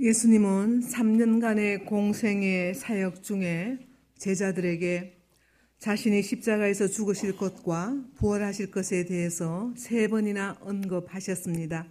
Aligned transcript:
예수님은 0.00 0.80
3년간의 0.80 1.84
공생의 1.84 2.74
사역 2.74 3.22
중에 3.22 3.86
제자들에게 4.16 5.18
자신이 5.78 6.22
십자가에서 6.22 6.88
죽으실 6.88 7.36
것과 7.36 8.02
부활하실 8.14 8.70
것에 8.70 9.04
대해서 9.04 9.74
세 9.76 10.08
번이나 10.08 10.56
언급하셨습니다. 10.62 11.86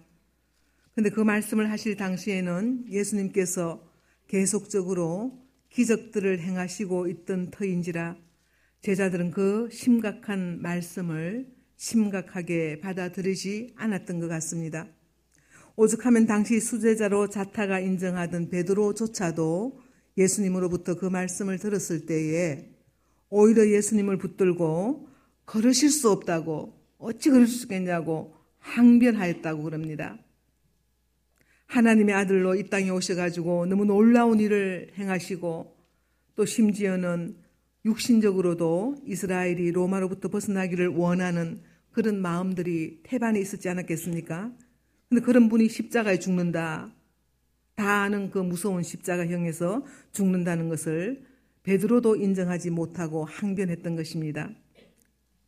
근데 0.96 1.10
그 1.10 1.20
말씀을 1.20 1.70
하실 1.70 1.96
당시에는 1.96 2.86
예수님께서 2.90 3.80
계속적으로 4.26 5.46
기적들을 5.68 6.40
행하시고 6.40 7.06
있던 7.06 7.52
터인지라 7.52 8.16
제자들은 8.82 9.30
그 9.30 9.68
심각한 9.70 10.60
말씀을 10.60 11.46
심각하게 11.76 12.80
받아들이지 12.80 13.74
않았던 13.76 14.18
것 14.18 14.26
같습니다. 14.26 14.88
오죽하면 15.76 16.26
당시 16.26 16.60
수제자로 16.60 17.28
자타가 17.28 17.80
인정하던 17.80 18.50
베드로조차도 18.50 19.80
예수님으로부터 20.18 20.96
그 20.96 21.06
말씀을 21.06 21.58
들었을 21.58 22.06
때에 22.06 22.70
오히려 23.28 23.68
예수님을 23.68 24.18
붙들고 24.18 25.08
걸으실 25.46 25.90
수 25.90 26.10
없다고 26.10 26.74
어찌 26.98 27.30
그럴 27.30 27.46
수 27.46 27.64
있겠냐고 27.64 28.34
항변하였다고 28.58 29.62
그럽니다. 29.62 30.18
하나님의 31.66 32.14
아들로 32.14 32.56
이 32.56 32.68
땅에 32.68 32.90
오셔가지고 32.90 33.66
너무 33.66 33.84
놀라운 33.84 34.40
일을 34.40 34.90
행하시고 34.98 35.76
또 36.34 36.44
심지어는 36.44 37.36
육신적으로도 37.84 38.96
이스라엘이 39.06 39.70
로마로부터 39.70 40.28
벗어나기를 40.28 40.88
원하는 40.88 41.62
그런 41.92 42.20
마음들이 42.20 43.00
태반에 43.04 43.40
있었지 43.40 43.68
않았겠습니까? 43.68 44.52
근데 45.10 45.22
그런 45.22 45.48
분이 45.48 45.68
십자가에 45.68 46.20
죽는다. 46.20 46.94
다 47.74 48.02
아는 48.02 48.30
그 48.30 48.38
무서운 48.38 48.84
십자가형에서 48.84 49.84
죽는다는 50.12 50.68
것을 50.68 51.26
베드로도 51.64 52.14
인정하지 52.14 52.70
못하고 52.70 53.24
항변했던 53.24 53.96
것입니다. 53.96 54.50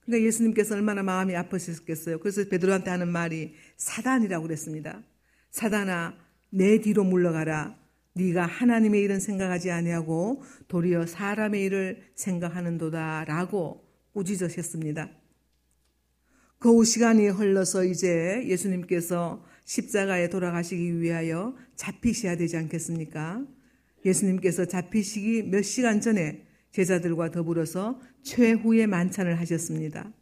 그러니까 0.04 0.26
예수님께서 0.26 0.74
얼마나 0.74 1.04
마음이 1.04 1.36
아프셨겠어요. 1.36 2.18
그래서 2.18 2.44
베드로한테 2.48 2.90
하는 2.90 3.08
말이 3.08 3.54
사단이라고 3.76 4.42
그랬습니다. 4.42 5.00
사단아, 5.52 6.16
내 6.50 6.80
뒤로 6.80 7.04
물러가라. 7.04 7.78
네가 8.14 8.44
하나님의 8.44 9.00
일은 9.00 9.20
생각하지 9.20 9.70
아니하고 9.70 10.42
도리어 10.66 11.06
사람의 11.06 11.62
일을 11.62 12.02
생각하는도다라고 12.16 13.84
꾸짖으셨습니다. 14.12 15.08
그 16.58 16.84
시간이 16.84 17.28
흘러서 17.28 17.84
이제 17.84 18.44
예수님께서 18.46 19.51
십자가에 19.64 20.28
돌아가시기 20.28 21.00
위하여 21.00 21.54
잡히셔야 21.76 22.36
되지 22.36 22.56
않겠습니까? 22.56 23.46
예수님께서 24.04 24.64
잡히시기 24.64 25.44
몇 25.44 25.62
시간 25.62 26.00
전에 26.00 26.44
제자들과 26.72 27.30
더불어서 27.30 28.00
최후의 28.22 28.86
만찬을 28.86 29.38
하셨습니다. 29.40 30.12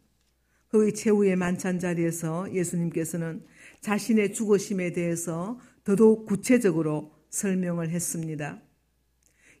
그 0.69 0.93
최후의 0.93 1.35
만찬 1.35 1.79
자리에서 1.79 2.53
예수님께서는 2.53 3.43
자신의 3.81 4.33
죽으심에 4.33 4.93
대해서 4.93 5.59
더더욱 5.83 6.25
구체적으로 6.25 7.11
설명을 7.29 7.89
했습니다. 7.89 8.61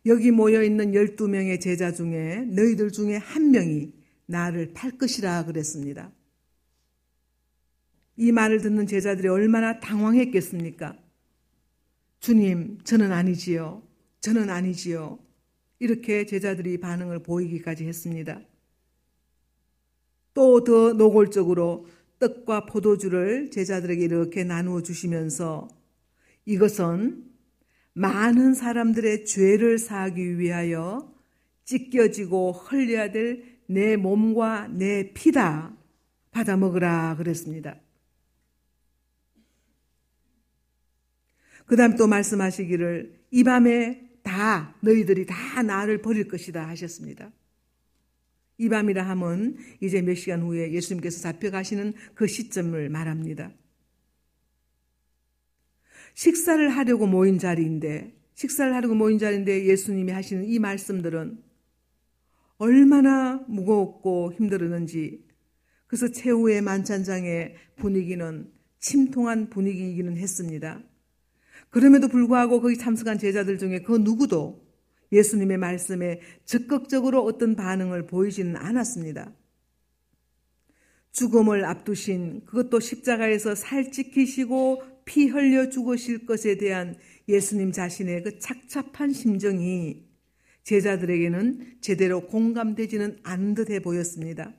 여기 0.05 0.31
모여 0.31 0.63
있는 0.63 0.91
12명의 0.93 1.59
제자 1.59 1.91
중에 1.91 2.45
너희들 2.49 2.91
중에 2.91 3.17
한 3.17 3.51
명이 3.51 3.93
나를 4.25 4.71
팔 4.73 4.91
것이라 4.91 5.45
그랬습니다. 5.45 6.11
이 8.21 8.31
말을 8.31 8.61
듣는 8.61 8.85
제자들이 8.85 9.27
얼마나 9.27 9.79
당황했겠습니까? 9.79 10.95
주님, 12.19 12.77
저는 12.83 13.11
아니지요. 13.11 13.81
저는 14.19 14.51
아니지요. 14.51 15.17
이렇게 15.79 16.27
제자들이 16.27 16.79
반응을 16.79 17.23
보이기까지 17.23 17.85
했습니다. 17.87 18.39
또 20.35 20.63
더 20.63 20.93
노골적으로 20.93 21.87
떡과 22.19 22.67
포도주를 22.67 23.49
제자들에게 23.49 24.05
이렇게 24.05 24.43
나누어 24.43 24.83
주시면서 24.83 25.67
이것은 26.45 27.25
많은 27.93 28.53
사람들의 28.53 29.25
죄를 29.25 29.79
사하기 29.79 30.37
위하여 30.37 31.11
찢겨지고 31.65 32.51
흘려야 32.51 33.11
될 33.11 33.51
내 33.71 33.95
몸과 33.95 34.67
내 34.67 35.13
피다. 35.13 35.73
받아 36.31 36.57
먹으라 36.57 37.15
그랬습니다. 37.17 37.77
그 41.71 41.77
다음 41.77 41.95
또 41.95 42.05
말씀하시기를 42.05 43.27
이 43.31 43.45
밤에 43.45 44.05
다 44.23 44.75
너희들이 44.81 45.25
다 45.25 45.63
나를 45.63 46.01
버릴 46.01 46.27
것이다 46.27 46.67
하셨습니다. 46.67 47.31
이 48.57 48.67
밤이라 48.67 49.07
함은 49.07 49.55
이제 49.79 50.01
몇 50.01 50.15
시간 50.15 50.41
후에 50.41 50.73
예수님께서 50.73 51.21
잡혀가시는 51.21 51.93
그 52.13 52.27
시점을 52.27 52.89
말합니다. 52.89 53.53
식사를 56.13 56.67
하려고 56.67 57.07
모인 57.07 57.39
자리인데, 57.39 58.19
식사를 58.35 58.75
하려고 58.75 58.93
모인 58.93 59.17
자리인데 59.17 59.63
예수님이 59.63 60.11
하시는 60.11 60.43
이 60.43 60.59
말씀들은 60.59 61.41
얼마나 62.57 63.45
무겁고 63.47 64.33
힘들었는지, 64.33 65.25
그래서 65.87 66.09
최후의 66.09 66.63
만찬장의 66.63 67.55
분위기는 67.77 68.51
침통한 68.81 69.49
분위기이기는 69.49 70.17
했습니다. 70.17 70.83
그럼에도 71.71 72.07
불구하고 72.07 72.61
거기 72.61 72.77
참석한 72.77 73.17
제자들 73.17 73.57
중에 73.57 73.81
그 73.81 73.97
누구도 73.97 74.63
예수님의 75.11 75.57
말씀에 75.57 76.19
적극적으로 76.45 77.23
어떤 77.23 77.55
반응을 77.55 78.07
보이지는 78.07 78.55
않았습니다. 78.55 79.33
죽음을 81.11 81.65
앞두신 81.65 82.45
그것도 82.45 82.79
십자가에서 82.79 83.55
살 83.55 83.91
찢기시고 83.91 84.83
피 85.05 85.27
흘려 85.27 85.69
죽으실 85.69 86.25
것에 86.25 86.57
대한 86.57 86.95
예수님 87.27 87.71
자신의 87.71 88.23
그 88.23 88.39
착잡한 88.39 89.11
심정이 89.11 90.05
제자들에게는 90.63 91.77
제대로 91.81 92.27
공감되지는 92.27 93.19
않은 93.23 93.55
듯해 93.55 93.79
보였습니다. 93.79 94.53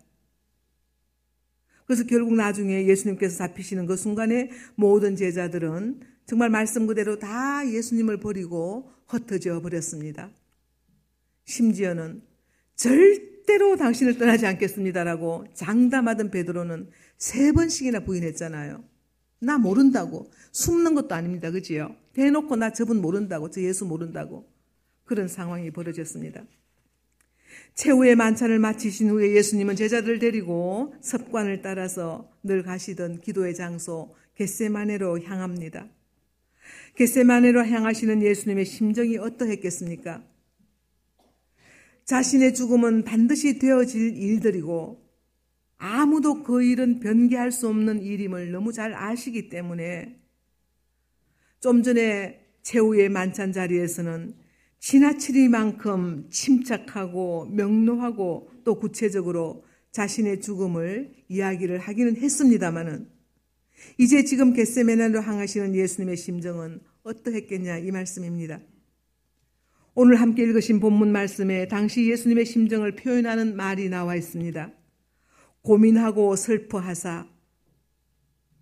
그래서 1.86 2.04
결국 2.04 2.34
나중에 2.34 2.86
예수님께서 2.86 3.38
잡히시는 3.38 3.86
그 3.86 3.96
순간에 3.96 4.50
모든 4.74 5.16
제자들은 5.16 6.11
정말 6.26 6.50
말씀 6.50 6.86
그대로 6.86 7.18
다 7.18 7.68
예수님을 7.68 8.18
버리고 8.18 8.90
흩어져 9.08 9.60
버렸습니다. 9.60 10.30
심지어는 11.44 12.22
절대로 12.76 13.76
당신을 13.76 14.18
떠나지 14.18 14.46
않겠습니다라고 14.46 15.46
장담하던 15.54 16.30
베드로는 16.30 16.90
세 17.18 17.52
번씩이나 17.52 18.00
부인했잖아요. 18.00 18.82
나 19.40 19.58
모른다고. 19.58 20.30
숨는 20.52 20.94
것도 20.94 21.14
아닙니다. 21.14 21.50
그지요? 21.50 21.94
대놓고 22.14 22.56
나 22.56 22.72
저분 22.72 23.00
모른다고. 23.00 23.50
저 23.50 23.60
예수 23.60 23.84
모른다고. 23.84 24.48
그런 25.04 25.28
상황이 25.28 25.70
벌어졌습니다. 25.70 26.44
최후의 27.74 28.16
만찬을 28.16 28.58
마치신 28.58 29.10
후에 29.10 29.32
예수님은 29.34 29.76
제자들을 29.76 30.18
데리고 30.20 30.94
습관을 31.00 31.62
따라서 31.62 32.30
늘 32.42 32.62
가시던 32.62 33.20
기도의 33.20 33.54
장소 33.54 34.14
겟세마네로 34.36 35.22
향합니다. 35.22 35.88
겟세마네로 36.96 37.64
향하시는 37.66 38.22
예수님의 38.22 38.64
심정이 38.64 39.16
어떠했겠습니까? 39.16 40.22
자신의 42.04 42.54
죽음은 42.54 43.04
반드시 43.04 43.58
되어질 43.58 44.16
일들이고 44.16 45.02
아무도 45.78 46.42
그 46.42 46.62
일은 46.62 47.00
변개할 47.00 47.50
수 47.50 47.68
없는 47.68 48.02
일임을 48.02 48.52
너무 48.52 48.72
잘 48.72 48.94
아시기 48.94 49.48
때문에 49.48 50.20
좀 51.60 51.82
전에 51.82 52.40
최후의 52.62 53.08
만찬 53.08 53.52
자리에서는 53.52 54.34
지나치리만큼 54.78 56.28
침착하고 56.30 57.46
명료하고 57.46 58.50
또 58.64 58.78
구체적으로 58.78 59.64
자신의 59.92 60.40
죽음을 60.40 61.14
이야기를 61.28 61.78
하기는 61.78 62.16
했습니다마는 62.16 63.08
이제 63.98 64.24
지금 64.24 64.52
겟세메나로 64.52 65.22
향하시는 65.22 65.74
예수님의 65.74 66.16
심정은 66.16 66.80
어떠했겠냐 67.02 67.78
이 67.78 67.90
말씀입니다. 67.90 68.60
오늘 69.94 70.16
함께 70.16 70.42
읽으신 70.44 70.80
본문 70.80 71.12
말씀에 71.12 71.68
당시 71.68 72.08
예수님의 72.10 72.46
심정을 72.46 72.96
표현하는 72.96 73.56
말이 73.56 73.88
나와 73.88 74.16
있습니다. 74.16 74.72
고민하고 75.62 76.36
슬퍼하사 76.36 77.26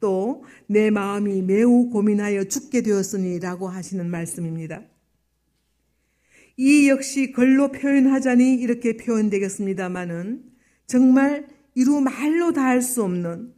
또 0.00 0.42
내 0.66 0.90
마음이 0.90 1.42
매우 1.42 1.90
고민하여 1.90 2.44
죽게 2.44 2.82
되었으니라고 2.82 3.68
하시는 3.68 4.08
말씀입니다. 4.08 4.82
이 6.56 6.88
역시 6.88 7.32
글로 7.32 7.72
표현하자니 7.72 8.54
이렇게 8.54 8.96
표현되겠습니다마는 8.96 10.44
정말 10.86 11.46
이루 11.74 12.00
말로 12.00 12.52
다 12.52 12.62
할 12.66 12.82
수 12.82 13.02
없는 13.02 13.52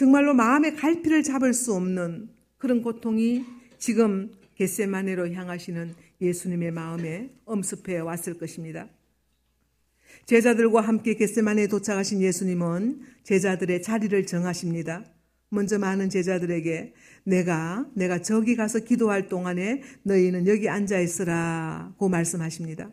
정말로 0.00 0.32
마음의 0.32 0.76
갈피를 0.76 1.22
잡을 1.22 1.52
수 1.52 1.74
없는 1.74 2.30
그런 2.56 2.80
고통이 2.80 3.44
지금 3.76 4.32
겟세마네로 4.54 5.34
향하시는 5.34 5.94
예수님의 6.22 6.70
마음에 6.70 7.28
엄습해 7.44 7.98
왔을 7.98 8.38
것입니다. 8.38 8.88
제자들과 10.24 10.80
함께 10.80 11.16
겟세마네에 11.16 11.66
도착하신 11.66 12.22
예수님은 12.22 13.02
제자들의 13.24 13.82
자리를 13.82 14.24
정하십니다. 14.24 15.04
먼저 15.50 15.78
많은 15.78 16.08
제자들에게 16.08 16.94
내가 17.24 17.86
내가 17.94 18.22
저기 18.22 18.56
가서 18.56 18.78
기도할 18.78 19.28
동안에 19.28 19.82
너희는 20.04 20.46
여기 20.46 20.70
앉아 20.70 20.98
있으라고 20.98 22.08
말씀하십니다. 22.08 22.90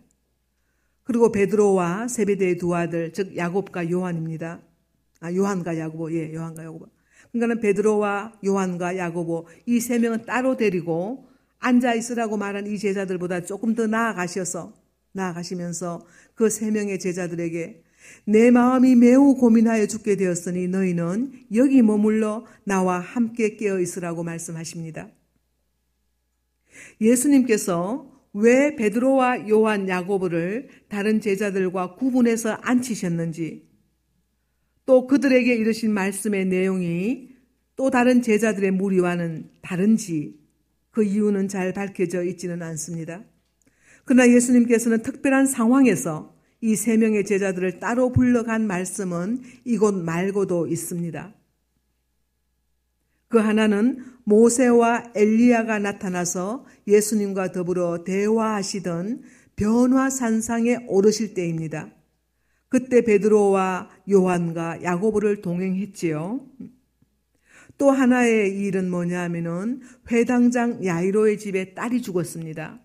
그리고 1.05 1.31
베드로와 1.31 2.09
세베대의 2.09 2.57
두 2.57 2.75
아들 2.75 3.13
즉 3.13 3.37
야곱과 3.37 3.89
요한입니다. 3.91 4.61
아 5.21 5.33
요한과 5.33 5.77
야고보 5.77 6.11
예 6.11 6.33
요한과 6.33 6.65
야고보. 6.65 6.96
그러니까는 7.31 7.59
베드로와 7.61 8.39
요한과 8.45 8.97
야고보 8.97 9.47
이 9.65 9.79
세 9.79 9.99
명은 9.99 10.25
따로 10.25 10.57
데리고 10.57 11.27
앉아 11.59 11.93
있으라고 11.95 12.37
말한 12.37 12.67
이 12.67 12.77
제자들보다 12.77 13.41
조금 13.45 13.75
더 13.75 13.87
나아가셔서 13.87 14.73
나아가시면서 15.13 16.05
그 16.35 16.49
세 16.49 16.71
명의 16.71 16.99
제자들에게 16.99 17.83
내 18.25 18.51
마음이 18.51 18.95
매우 18.95 19.35
고민하여 19.35 19.87
죽게 19.87 20.15
되었으니 20.15 20.67
너희는 20.67 21.33
여기 21.55 21.81
머물러 21.81 22.45
나와 22.63 22.99
함께 22.99 23.55
깨어 23.57 23.79
있으라고 23.79 24.23
말씀하십니다. 24.23 25.09
예수님께서 27.01 28.11
왜 28.33 28.75
베드로와 28.75 29.49
요한, 29.49 29.89
야고보를 29.89 30.69
다른 30.89 31.19
제자들과 31.21 31.95
구분해서 31.95 32.51
앉히셨는지 32.61 33.66
또 34.87 35.05
그들에게 35.05 35.53
이르신 35.53 35.93
말씀의 35.93 36.45
내용이 36.45 37.29
또 37.75 37.91
다른 37.91 38.23
제자들의 38.23 38.71
무리와는 38.71 39.51
다른지 39.61 40.39
그 40.89 41.03
이유는 41.03 41.49
잘 41.49 41.73
밝혀져 41.73 42.23
있지는 42.23 42.63
않습니다. 42.63 43.23
그러나 44.05 44.27
예수님께서는 44.33 45.03
특별한 45.03 45.45
상황에서 45.45 46.35
이 46.61 46.75
세 46.75 46.97
명의 46.97 47.25
제자들을 47.25 47.79
따로 47.79 48.11
불러간 48.11 48.65
말씀은 48.65 49.43
이곳 49.65 49.93
말고도 49.93 50.67
있습니다. 50.67 51.35
그 53.27 53.37
하나는 53.37 54.03
모세와 54.23 55.11
엘리야가 55.13 55.79
나타나서 55.79 56.65
예수님과 56.87 57.51
더불어 57.51 58.05
대화하시던 58.05 59.21
변화산상에 59.57 60.85
오르실 60.87 61.33
때입니다. 61.33 61.96
그때 62.69 63.01
베드로와 63.01 63.89
요한과 64.11 64.83
야고보를 64.83 65.41
동행했지요. 65.41 66.45
또 67.77 67.91
하나의 67.91 68.57
일은 68.59 68.89
뭐냐 68.89 69.21
하면은 69.23 69.81
회당장 70.11 70.83
야이로의 70.83 71.37
집에 71.37 71.73
딸이 71.73 72.01
죽었습니다. 72.01 72.79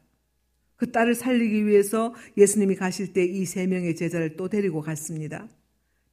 그 0.77 0.91
딸을 0.93 1.15
살리기 1.15 1.67
위해서 1.67 2.15
예수님이 2.37 2.77
가실 2.77 3.13
때 3.13 3.25
이 3.25 3.45
세 3.47 3.67
명의 3.67 3.97
제자를 3.97 4.37
또 4.37 4.49
데리고 4.49 4.81
갔습니다. 4.81 5.49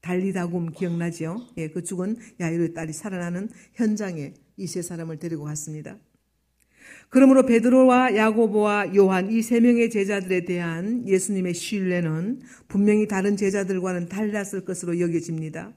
달리다굼 0.01 0.71
기억나지요? 0.71 1.45
예, 1.57 1.69
그 1.69 1.83
죽은 1.83 2.17
야이로의 2.39 2.73
딸이 2.73 2.93
살아나는 2.93 3.49
현장에 3.73 4.33
이 4.57 4.67
세 4.67 4.81
사람을 4.81 5.19
데리고 5.19 5.43
갔습니다. 5.45 5.97
그러므로 7.09 7.43
베드로와 7.45 8.15
야고보와 8.15 8.95
요한 8.95 9.31
이 9.31 9.41
세 9.41 9.59
명의 9.59 9.89
제자들에 9.89 10.45
대한 10.45 11.07
예수님의 11.07 11.53
신뢰는 11.55 12.41
분명히 12.67 13.07
다른 13.07 13.35
제자들과는 13.35 14.09
달랐을 14.09 14.63
것으로 14.63 14.99
여겨집니다. 14.99 15.73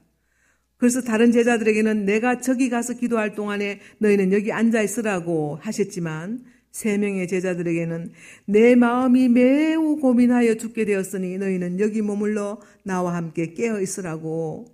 그래서 0.77 1.01
다른 1.01 1.31
제자들에게는 1.31 2.05
내가 2.05 2.39
저기 2.39 2.69
가서 2.69 2.93
기도할 2.93 3.35
동안에 3.35 3.79
너희는 3.99 4.31
여기 4.33 4.51
앉아 4.51 4.81
있으라고 4.81 5.57
하셨지만 5.61 6.43
세 6.71 6.97
명의 6.97 7.27
제자들에게는 7.27 8.11
내 8.45 8.75
마음이 8.75 9.29
매우 9.29 9.95
고민하여 9.97 10.55
죽게 10.55 10.85
되었으니 10.85 11.37
너희는 11.37 11.79
여기 11.79 12.01
머물러 12.01 12.59
나와 12.83 13.15
함께 13.15 13.53
깨어 13.53 13.79
있으라고 13.79 14.65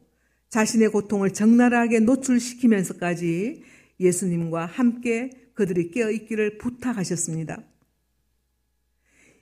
자신의 0.50 0.90
고통을 0.90 1.32
적나라하게 1.32 2.00
노출시키면서까지 2.00 3.62
예수님과 4.00 4.66
함께 4.66 5.30
그들이 5.60 5.92
깨어 5.92 6.10
있기를 6.10 6.58
부탁하셨습니다. 6.58 7.62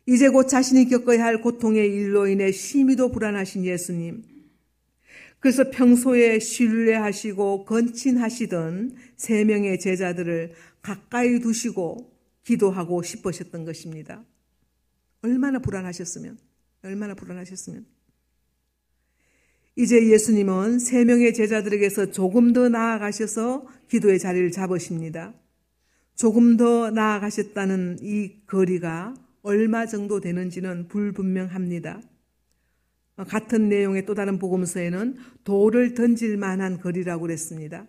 이제 0.08 0.30
곧 0.30 0.48
자신이 0.48 0.90
겪어야 0.90 1.24
할 1.24 1.42
고통의 1.42 1.88
일로 1.94 2.26
인해 2.28 2.52
심히도 2.52 3.12
불안하신 3.12 3.66
예수님. 3.66 4.24
그래서 5.40 5.70
평소에 5.70 6.40
신뢰하시고 6.40 7.66
건친하시던 7.66 8.96
세 9.16 9.44
명의 9.44 9.80
제자들을 9.80 10.54
가까이 10.82 11.40
두시고 11.40 12.12
기도하고 12.44 13.04
싶으셨던 13.04 13.64
것입니다. 13.66 14.26
얼마나 15.22 15.60
불안하셨으면, 15.60 16.40
얼마나 16.84 17.14
불안하셨으면. 17.14 17.86
이제 19.76 20.10
예수님은 20.10 20.80
세 20.80 21.06
명의 21.06 21.36
제자들에게서 21.36 22.10
조금 22.10 22.54
더 22.54 22.70
나아가셔서 22.70 23.68
기도의 23.88 24.18
자리를 24.18 24.50
잡으십니다. 24.50 25.36
조금 26.18 26.58
더 26.58 26.90
나아가셨다는 26.90 28.00
이 28.02 28.42
거리가 28.48 29.14
얼마 29.44 29.86
정도 29.86 30.20
되는지는 30.20 30.88
불분명합니다. 30.88 32.02
같은 33.28 33.70
내용의 33.70 34.08
또 34.08 34.16
다른 34.16 34.40
복음서에는 34.40 35.16
돌을 35.44 35.94
던질 35.94 36.38
만한 36.38 36.80
거리라고 36.80 37.22
그랬습니다. 37.22 37.86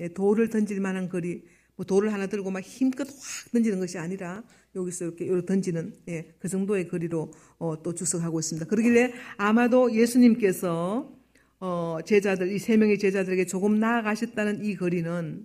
예, 0.00 0.08
돌을 0.08 0.48
던질 0.48 0.80
만한 0.80 1.10
거리. 1.10 1.44
뭐 1.76 1.84
돌을 1.84 2.12
하나 2.14 2.26
들고 2.26 2.50
막 2.50 2.60
힘껏 2.62 3.06
확 3.06 3.52
던지는 3.52 3.78
것이 3.78 3.98
아니라 3.98 4.42
여기서 4.74 5.06
이렇게 5.06 5.46
던지는 5.46 5.94
예, 6.08 6.34
그 6.38 6.48
정도의 6.48 6.88
거리로 6.88 7.30
어, 7.58 7.82
또 7.82 7.94
주석하고 7.94 8.40
있습니다. 8.40 8.66
그러길래 8.68 9.12
아마도 9.36 9.94
예수님께서 9.94 11.12
어, 11.58 11.98
제자들 12.06 12.52
이 12.52 12.58
세 12.58 12.78
명의 12.78 12.98
제자들에게 12.98 13.44
조금 13.44 13.78
나아가셨다는 13.78 14.64
이 14.64 14.76
거리는 14.76 15.44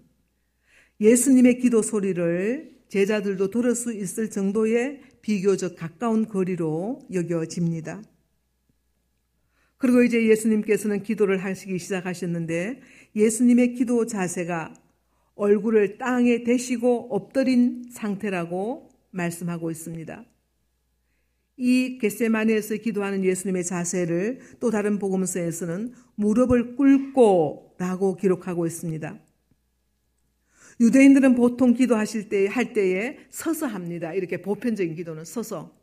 예수님의 0.99 1.59
기도 1.59 1.81
소리를 1.81 2.75
제자들도 2.87 3.49
들을 3.49 3.75
수 3.75 3.93
있을 3.93 4.29
정도의 4.29 5.01
비교적 5.21 5.75
가까운 5.75 6.27
거리로 6.27 7.01
여겨집니다. 7.11 8.01
그리고 9.77 10.03
이제 10.03 10.27
예수님께서는 10.27 11.03
기도를 11.03 11.43
하시기 11.43 11.77
시작하셨는데 11.77 12.81
예수님의 13.15 13.73
기도 13.73 14.05
자세가 14.05 14.73
얼굴을 15.35 15.97
땅에 15.97 16.43
대시고 16.43 17.13
엎드린 17.13 17.83
상태라고 17.91 18.89
말씀하고 19.11 19.69
있습니다. 19.71 20.25
이 21.57 21.97
겟세마네에서 21.99 22.75
기도하는 22.77 23.23
예수님의 23.23 23.63
자세를 23.63 24.39
또 24.59 24.71
다른 24.71 24.99
복음서에서는 24.99 25.93
무릎을 26.15 26.75
꿇고 26.75 27.75
라고 27.77 28.15
기록하고 28.15 28.65
있습니다. 28.65 29.24
유대인들은 30.79 31.35
보통 31.35 31.73
기도하실 31.73 32.29
때, 32.29 32.47
할 32.47 32.73
때에 32.73 33.17
서서 33.29 33.65
합니다. 33.65 34.13
이렇게 34.13 34.41
보편적인 34.41 34.95
기도는 34.95 35.23
서서. 35.25 35.75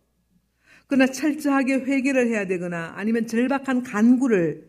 그러나 0.87 1.07
철저하게 1.07 1.75
회개를 1.77 2.29
해야 2.29 2.47
되거나 2.47 2.93
아니면 2.97 3.27
절박한 3.27 3.83
간구를 3.83 4.69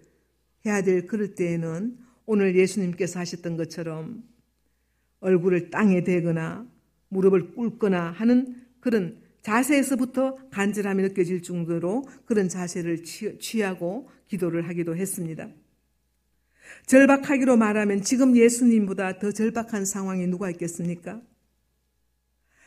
해야 0.65 0.82
될 0.82 1.06
그럴 1.06 1.36
때에는 1.36 1.98
오늘 2.25 2.56
예수님께서 2.56 3.20
하셨던 3.20 3.58
것처럼 3.58 4.24
얼굴을 5.20 5.70
땅에 5.70 6.03
대거나 6.03 6.65
무릎을 7.10 7.53
꿇거나 7.56 8.12
하는 8.12 8.56
그런 8.80 9.22
자세에서부터 9.42 10.50
간절함이 10.51 11.03
느껴질 11.03 11.42
정도로 11.42 12.06
그런 12.25 12.48
자세를 12.48 13.03
취하고 13.03 14.10
기도를 14.27 14.68
하기도 14.70 14.96
했습니다. 14.96 15.50
절박하기로 16.86 17.58
말하면 17.58 18.01
지금 18.01 18.36
예수님보다 18.36 19.20
더 19.20 19.32
절박한 19.32 19.86
상황이 19.86 20.27
누가 20.27 20.50
있겠습니까? 20.50 21.22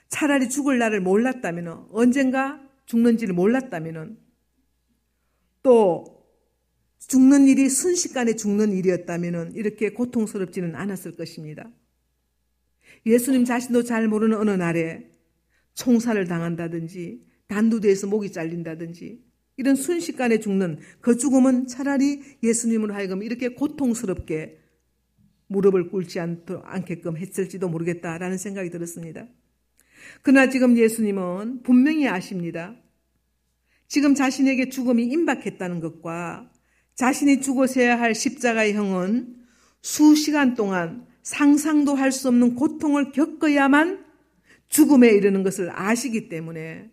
차라리 0.09 0.49
죽을 0.49 0.79
날을 0.79 1.01
몰랐다면 1.01 1.89
언젠가 1.91 2.61
죽는지를 2.87 3.35
몰랐다면 3.35 4.19
또 5.63 6.25
죽는 6.99 7.49
일이 7.49 7.69
순식간에 7.69 8.37
죽는 8.37 8.73
일이었다면 8.73 9.53
이렇게 9.55 9.91
고통스럽지는 9.91 10.75
않았을 10.75 11.17
것입니다. 11.17 11.71
예수님 13.05 13.45
자신도 13.45 13.85
잘 13.85 14.09
모르는 14.09 14.37
어느 14.37 14.51
날에 14.51 15.11
총살을 15.75 16.27
당한다든지 16.27 17.25
단두대에서 17.49 18.07
목이 18.07 18.33
잘린다든지 18.33 19.26
이런 19.57 19.75
순식간에 19.75 20.39
죽는 20.41 20.79
그 21.01 21.17
죽음은 21.17 21.67
차라리 21.67 22.21
예수님으로 22.43 22.95
하여금 22.95 23.23
이렇게 23.23 23.49
고통스럽게 23.49 24.59
무릎을 25.49 25.91
꿇지 25.91 26.19
않게끔 26.21 27.17
했을지도 27.17 27.69
모르겠다라는 27.69 28.37
생각이 28.37 28.71
들었습니다. 28.71 29.27
그러나 30.23 30.51
지금 30.51 30.77
예수님은 30.77 31.63
분명히 31.63 32.07
아십니다. 32.07 32.77
지금 33.89 34.15
자신에게 34.15 34.69
죽음이 34.69 35.05
임박했다는 35.05 35.81
것과 35.81 36.51
자신이 36.95 37.41
죽어서야 37.41 37.99
할 37.99 38.15
십자가의 38.15 38.75
형은 38.75 39.37
수시간 39.83 40.55
동안 40.55 41.07
상상도 41.23 41.95
할 41.95 42.13
수 42.13 42.29
없는 42.29 42.55
고통을 42.55 43.13
겪어야만 43.13 44.05
죽음에 44.69 45.09
이르는 45.09 45.43
것을 45.43 45.71
아시기 45.73 46.29
때문에 46.29 46.91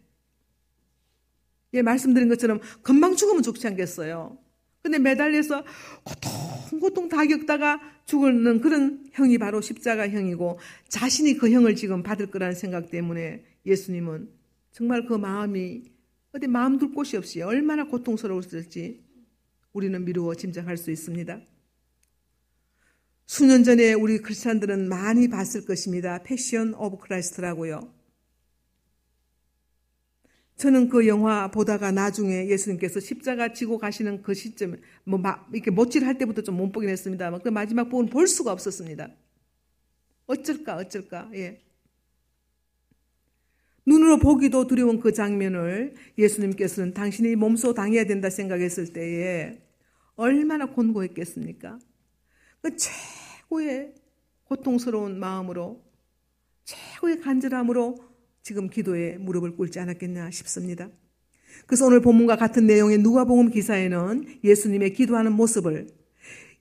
예, 1.74 1.82
말씀드린 1.82 2.30
것처럼 2.30 2.60
금방 2.82 3.16
죽으면 3.16 3.44
죽지 3.44 3.68
않겠어요. 3.68 4.38
근데 4.82 5.00
매달려서 5.00 5.64
고통, 6.04 6.80
고통 6.80 7.10
다 7.10 7.26
겪다가 7.26 7.80
죽는 8.06 8.60
그런 8.60 9.06
형이 9.14 9.38
바로 9.38 9.62
십자가형이고 9.62 10.60
자신이 10.90 11.38
그 11.38 11.50
형을 11.50 11.76
지금 11.76 12.04
받을 12.04 12.30
거라는 12.30 12.54
생각 12.54 12.92
때문에 12.92 13.46
예수님은 13.66 14.30
정말 14.72 15.06
그 15.06 15.14
마음이 15.14 15.84
어디 16.34 16.48
마음 16.48 16.78
둘 16.80 16.92
곳이 16.92 17.16
없이 17.16 17.42
얼마나 17.42 17.86
고통스러웠을지 17.86 19.02
우리는 19.72 20.04
미루어 20.04 20.36
짐작할 20.36 20.78
수 20.78 20.92
있습니다. 20.92 21.40
수년 23.26 23.64
전에 23.64 23.94
우리 23.94 24.20
크리스찬들은 24.20 24.90
많이 24.90 25.30
봤을 25.30 25.66
것입니다. 25.66 26.22
Passion 26.24 26.74
of 26.74 26.98
Christ라고요. 26.98 28.03
저는 30.56 30.88
그 30.90 31.08
영화 31.08 31.50
보다가 31.50 31.92
나중에 31.92 32.48
예수님께서 32.48 33.00
십자가 33.00 33.54
지고 33.54 33.78
가시는 33.78 34.22
그 34.22 34.34
시점, 34.34 34.78
뭐, 35.04 35.20
막, 35.20 35.50
이렇게 35.54 35.72
못질할 35.72 36.18
때부터 36.18 36.42
좀 36.44 36.56
못 36.58 36.72
보긴 36.72 36.90
했습니다만, 36.90 37.42
그 37.42 37.50
마지막 37.50 37.86
부분 37.90 38.08
볼 38.08 38.28
수가 38.28 38.52
없었습니다. 38.52 39.10
어쩔까, 40.28 40.76
어쩔까, 40.78 41.30
예. 41.34 41.62
눈으로 43.86 44.18
보기도 44.20 44.66
두려운 44.68 45.00
그 45.00 45.12
장면을 45.12 45.96
예수님께서는 46.18 46.94
당신이 46.94 47.36
몸소 47.36 47.74
당해야 47.74 48.06
된다 48.06 48.30
생각했을 48.30 48.94
때에 48.94 49.60
얼마나 50.16 50.68
곤고했겠습니까? 50.68 51.80
그 52.62 52.78
최고의 52.78 53.96
고통스러운 54.46 55.20
마음으로, 55.20 55.84
최고의 56.64 57.20
간절함으로 57.20 58.13
지금 58.44 58.70
기도에 58.70 59.18
무릎을 59.20 59.56
꿇지 59.56 59.80
않았겠냐 59.80 60.30
싶습니다. 60.32 60.90
그래서 61.66 61.86
오늘 61.86 62.02
본문과 62.02 62.36
같은 62.36 62.68
내용의 62.68 62.98
누가복음 62.98 63.52
기사에는 63.52 64.40
예수님의 64.44 64.94
기도하는 64.94 65.32
모습을 65.32 65.88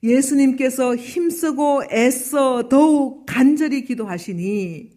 예수님께서 0.01 0.95
힘쓰고 0.95 1.83
애써 1.91 2.69
더욱 2.69 3.25
간절히 3.25 3.83
기도하시니 3.83 4.91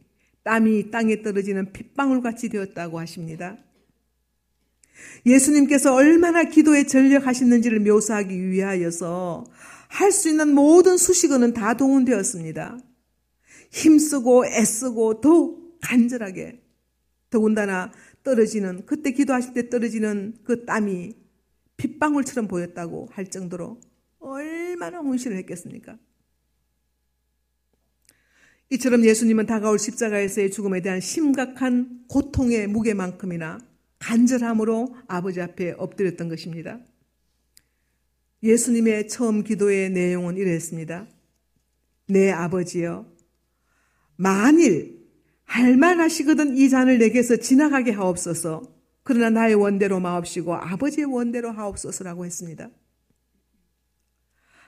땀이 0.45 0.93
땅에 0.93 1.23
떨어지는 1.23 1.73
핏방울 1.73 2.23
같이 2.23 2.49
되었다고 2.49 3.01
하십니다. 3.01 3.59
예수님께서 5.27 5.93
얼마나 5.93 6.45
기도에 6.45 6.85
전력하셨는지를 6.87 7.81
묘사하기 7.81 8.51
위하여서 8.51 9.45
할 9.89 10.13
수 10.13 10.29
있는 10.29 10.55
모든 10.55 10.97
수식어는 10.97 11.53
다 11.53 11.77
동원되었습니다. 11.77 12.79
힘쓰고 13.73 14.47
애쓰고 14.47 15.21
더욱 15.21 15.79
간절하게 15.81 16.66
더군다나 17.31 17.93
떨어지는 18.23 18.87
그때 18.87 19.13
기도하실 19.13 19.55
때 19.55 19.69
떨어지는 19.69 20.39
그 20.45 20.65
땀이 20.65 21.15
핏방울처럼 21.77 22.49
보였다고 22.49 23.09
할 23.13 23.31
정도로 23.31 23.81
얼마나 24.19 24.99
헌신을 24.99 25.37
했겠습니까? 25.39 25.99
이처럼 28.71 29.05
예수님은 29.05 29.47
다가올 29.47 29.79
십자가에서의 29.79 30.51
죽음에 30.51 30.81
대한 30.81 31.01
심각한 31.01 32.05
고통의 32.09 32.67
무게만큼이나 32.67 33.59
간절함으로 33.99 34.97
아버지 35.07 35.41
앞에 35.41 35.73
엎드렸던 35.79 36.29
것입니다. 36.29 36.81
예수님의 38.43 39.09
처음 39.09 39.45
기도의 39.45 39.91
내용은 39.91 40.37
이랬습니다. 40.37 41.07
내 42.09 42.31
아버지여, 42.31 43.07
만일 44.17 44.96
할만하시거든 45.47 46.57
이 46.57 46.69
잔을 46.69 46.99
내게서 46.99 47.37
지나가게 47.37 47.93
하옵소서. 47.93 48.63
그러나 49.03 49.31
나의 49.31 49.55
원대로 49.55 50.01
마옵시고 50.01 50.55
아버지의 50.55 51.07
원대로 51.07 51.53
하옵소서라고 51.53 52.27
했습니다. 52.27 52.69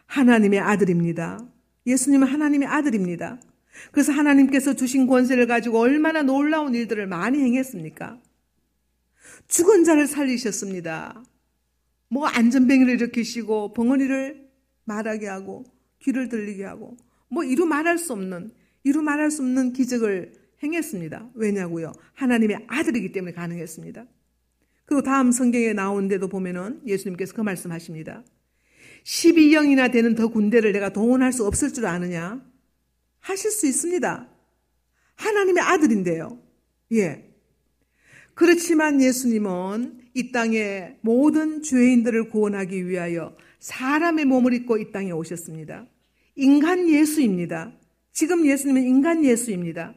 하나님의 0.07 0.61
아들입니다. 0.61 1.47
예수님은 1.87 2.27
하나님의 2.27 2.69
아들입니다. 2.69 3.41
그래서 3.93 4.13
하나님께서 4.13 4.75
주신 4.75 5.07
권세를 5.07 5.47
가지고 5.47 5.81
얼마나 5.81 6.23
놀라운 6.23 6.75
일들을 6.75 7.07
많이 7.07 7.39
행했습니까? 7.41 8.21
죽은 9.49 9.85
자를 9.85 10.07
살리셨습니다. 10.07 11.23
뭐 12.09 12.27
안전뱅이를 12.27 12.95
일으키시고 12.95 13.73
벙어리를 13.75 14.49
말하게 14.85 15.27
하고 15.27 15.65
귀를 16.01 16.29
들리게 16.29 16.65
하고 16.65 16.97
뭐 17.29 17.45
이루 17.45 17.67
말할 17.67 17.99
수 17.99 18.13
없는 18.13 18.51
이루 18.85 19.03
말할 19.03 19.31
수 19.31 19.43
없는 19.43 19.73
기적을 19.73 20.33
행했습니다. 20.63 21.31
왜냐고요? 21.35 21.93
하나님의 22.15 22.65
아들이기 22.67 23.13
때문에 23.13 23.33
가능했습니다. 23.33 24.07
그리고 24.85 25.03
다음 25.03 25.33
성경에 25.33 25.73
나오는데도 25.73 26.29
보면은 26.29 26.81
예수님께서 26.87 27.35
그 27.35 27.43
말씀하십니다. 27.43 28.25
12영이나 29.05 29.93
되는 29.93 30.15
더 30.15 30.29
군대를 30.29 30.73
내가 30.73 30.93
동원할 30.93 31.33
수 31.33 31.47
없을 31.47 31.73
줄 31.73 31.87
아느냐? 31.87 32.43
하실 33.21 33.51
수 33.51 33.67
있습니다. 33.67 34.29
하나님의 35.17 35.63
아들인데요. 35.63 36.41
예. 36.93 37.29
그렇지만 38.35 39.03
예수님은 39.03 39.99
이 40.15 40.33
땅에 40.33 40.97
모든 41.01 41.63
죄인들을 41.63 42.31
구원하기 42.31 42.89
위하여 42.89 43.37
사람의 43.59 44.25
몸을 44.25 44.55
입고 44.55 44.79
이 44.79 44.93
땅에 44.93 45.11
오셨습니다. 45.11 45.87
인간 46.37 46.89
예수입니다. 46.89 47.73
지금 48.13 48.47
예수님은 48.47 48.85
인간 48.85 49.25
예수입니다. 49.25 49.95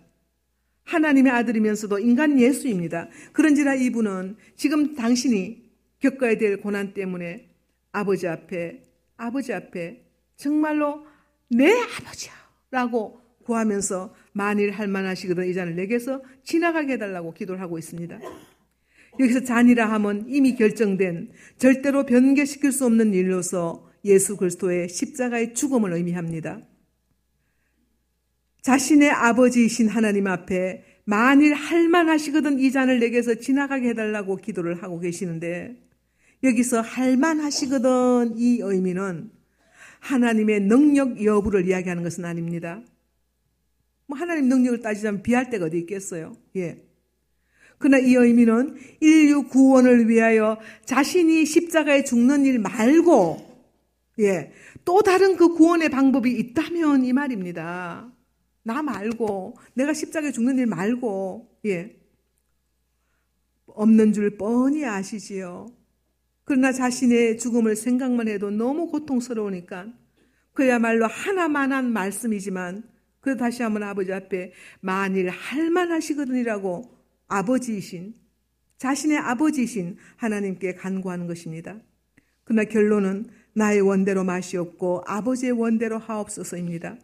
하나님의 0.83 1.31
아들이면서도 1.31 2.00
인간 2.00 2.39
예수입니다. 2.39 3.07
그런지라 3.33 3.75
이분은 3.75 4.35
지금 4.55 4.95
당신이 4.95 5.71
겪어야 6.00 6.38
될 6.38 6.59
고난 6.59 6.93
때문에 6.93 7.50
아버지 7.91 8.27
앞에, 8.27 8.83
아버지 9.17 9.53
앞에 9.53 10.03
정말로 10.35 11.05
내 11.50 11.71
아버지야! 11.71 12.33
라고 12.71 13.21
구하면서 13.43 14.15
만일 14.33 14.71
할 14.71 14.88
만하시거든 14.88 15.47
이 15.47 15.53
잔을 15.53 15.75
내게서 15.75 16.23
지나가게 16.43 16.93
해달라고 16.93 17.33
기도를 17.33 17.61
하고 17.61 17.77
있습니다. 17.77 18.19
여기서 19.19 19.41
잔이라 19.43 19.91
함은 19.91 20.25
이미 20.29 20.55
결정된 20.55 21.31
절대로 21.57 22.05
변개시킬 22.05 22.71
수 22.71 22.85
없는 22.85 23.13
일로서 23.13 23.89
예수 24.05 24.38
그리스도의 24.38 24.89
십자가의 24.89 25.53
죽음을 25.53 25.93
의미합니다. 25.93 26.61
자신의 28.61 29.09
아버지이신 29.09 29.89
하나님 29.89 30.27
앞에 30.27 30.83
만일 31.03 31.53
할만하시거든 31.53 32.59
이 32.59 32.71
잔을 32.71 32.99
내게서 32.99 33.35
지나가게 33.35 33.89
해달라고 33.89 34.37
기도를 34.37 34.83
하고 34.83 34.99
계시는데 34.99 35.75
여기서 36.43 36.81
할만하시거든 36.81 38.37
이 38.37 38.59
의미는 38.61 39.31
하나님의 39.99 40.61
능력 40.61 41.23
여부를 41.23 41.67
이야기하는 41.67 42.03
것은 42.03 42.25
아닙니다. 42.25 42.81
뭐 44.07 44.17
하나님 44.17 44.47
능력을 44.49 44.81
따지자면 44.81 45.23
비할 45.23 45.49
데가 45.49 45.65
어디 45.65 45.77
있겠어요? 45.79 46.35
예. 46.55 46.83
그러나 47.77 47.97
이 47.97 48.13
의미는 48.13 48.75
인류 48.99 49.43
구원을 49.47 50.07
위하여 50.07 50.59
자신이 50.85 51.45
십자가에 51.45 52.03
죽는 52.03 52.45
일 52.45 52.59
말고 52.59 53.51
예. 54.19 54.51
또 54.85 55.01
다른 55.01 55.35
그 55.35 55.55
구원의 55.55 55.89
방법이 55.89 56.31
있다면 56.31 57.05
이 57.05 57.13
말입니다. 57.13 58.10
나 58.63 58.81
말고 58.81 59.55
내가 59.73 59.93
십자가에 59.93 60.31
죽는 60.31 60.59
일 60.59 60.67
말고 60.67 61.59
예. 61.65 61.97
없는 63.67 64.13
줄 64.13 64.37
뻔히 64.37 64.85
아시지요. 64.85 65.67
그러나 66.43 66.71
자신의 66.71 67.37
죽음을 67.37 67.75
생각만 67.75 68.27
해도 68.27 68.49
너무 68.51 68.87
고통스러우니까 68.87 69.87
그야말로 70.53 71.07
하나만한 71.07 71.91
말씀이지만 71.93 72.83
그 73.21 73.37
다시 73.37 73.63
한번 73.63 73.83
아버지 73.83 74.11
앞에 74.11 74.51
만일 74.81 75.29
할만하시거든이라고 75.29 76.97
아버지이신 77.27 78.15
자신의 78.77 79.17
아버지이신 79.19 79.97
하나님께 80.17 80.73
간구하는 80.73 81.27
것입니다. 81.27 81.79
그러나 82.43 82.63
결론은 82.65 83.27
나의 83.53 83.81
원대로 83.81 84.23
맛이 84.23 84.57
없고 84.57 85.03
아버지의 85.05 85.51
원대로 85.51 85.99
하옵소서입니다. 85.99 86.97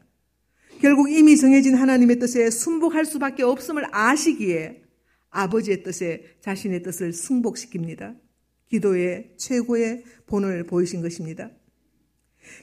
결국 0.81 1.12
이미 1.12 1.38
정해진 1.38 1.75
하나님의 1.75 2.19
뜻에 2.19 2.50
순복할 2.50 3.05
수밖에 3.05 3.43
없음을 3.43 3.84
아시기에 3.91 4.81
아버지의 5.29 5.84
뜻에 5.84 6.24
자신의 6.41 6.84
뜻을 6.84 7.12
승복시킵니다. 7.12 8.17
기도의 8.69 9.31
최고의 9.38 10.03
본을 10.27 10.65
보이신 10.65 11.01
것입니다. 11.01 11.50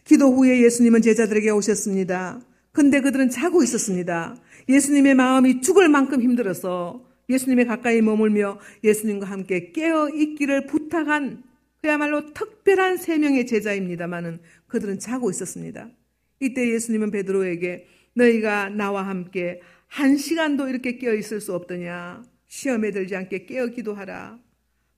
기도 0.05 0.33
후에 0.33 0.63
예수님은 0.63 1.03
제자들에게 1.03 1.51
오셨습니다. 1.51 2.41
근데 2.73 3.01
그들은 3.01 3.31
자고 3.31 3.63
있었습니다. 3.63 4.37
예수님의 4.69 5.15
마음이 5.15 5.61
죽을 5.61 5.89
만큼 5.89 6.23
힘들어서 6.23 7.05
예수님의 7.29 7.67
가까이 7.67 8.03
머물며 8.03 8.59
예수님과 8.83 9.27
함께 9.27 9.73
깨어 9.73 10.11
있기를 10.11 10.67
부탁한 10.67 11.43
그야말로 11.81 12.33
특별한 12.33 12.97
세 12.97 13.19
명의 13.19 13.47
제자입니다만은 13.47 14.41
그들은 14.67 14.99
자고 14.99 15.31
있었습니다. 15.31 15.91
이때 16.41 16.69
예수님은 16.69 17.11
베드로에게 17.11 17.87
너희가 18.15 18.71
나와 18.71 19.07
함께 19.07 19.61
한 19.87 20.17
시간도 20.17 20.69
이렇게 20.69 20.99
깨어 20.99 21.15
있을 21.15 21.41
수 21.41 21.55
없더냐. 21.55 22.23
시험에 22.47 22.91
들지 22.91 23.15
않게 23.17 23.47
깨어 23.47 23.69
기도하라. 23.69 24.39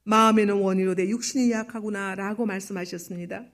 마음에는 0.04 0.54
원이로 0.54 0.94
돼 0.94 1.08
육신이 1.08 1.50
약하구나 1.50 2.14
라고 2.14 2.46
말씀하셨습니다. 2.46 3.44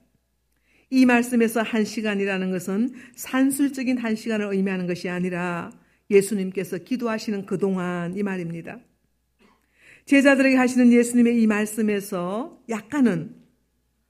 이 0.89 1.05
말씀에서 1.05 1.63
한 1.63 1.85
시간이라는 1.85 2.51
것은 2.51 2.93
산술적인 3.15 3.97
한 3.97 4.15
시간을 4.15 4.53
의미하는 4.53 4.85
것이 4.85 5.09
아니라 5.09 5.71
예수님께서 6.11 6.77
기도하시는 6.77 7.45
그동안 7.45 8.15
이 8.15 8.21
말입니다. 8.21 8.79
제자들에게 10.05 10.55
하시는 10.55 10.91
예수님의 10.91 11.41
이 11.41 11.47
말씀에서 11.47 12.61
약간은 12.69 13.35